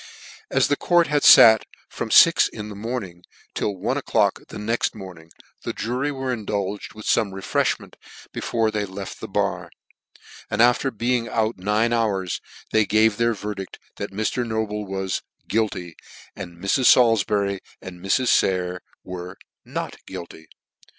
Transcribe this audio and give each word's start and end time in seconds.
As 0.49 0.67
the 0.67 0.75
court 0.75 1.05
had 1.05 1.21
fat 1.21 1.63
from 1.87 2.09
fix 2.09 2.47
o'clock 2.47 2.59
in 2.59 2.69
the 2.69 2.75
morning, 2.75 3.23
till 3.53 3.75
one 3.77 3.97
o'clock 3.97 4.41
the 4.47 4.57
next 4.57 4.95
morning, 4.95 5.29
the 5.61 5.73
jury 5.73 6.11
were 6.11 6.33
indulged 6.33 6.95
with 6.95 7.05
fome 7.05 7.31
refrefhment 7.31 7.93
before 8.33 8.71
they 8.71 8.83
left 8.85 9.19
the 9.19 9.27
bar, 9.27 9.69
and 10.49 10.59
after 10.59 10.89
being 10.89 11.27
out 11.29 11.59
nine 11.59 11.93
hours, 11.93 12.41
they 12.71 12.83
gave 12.87 13.17
their 13.17 13.35
verdict 13.35 13.77
that 13.97 14.09
Mr. 14.09 14.43
Noble 14.43 14.87
was" 14.87 15.21
Guilty," 15.47 15.95
and 16.35 16.57
Mrs. 16.57 16.87
Salifbury 16.87 17.59
and 17.79 17.99
Mrs. 17.99 18.29
Sayer 18.29 18.81
were" 19.03 19.37
Not 19.77 19.97
guilty." 20.07 20.47